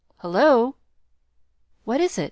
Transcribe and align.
Hullo!" 0.23 0.77
"What 1.83 2.01
is 2.01 2.17
it?" 2.17 2.19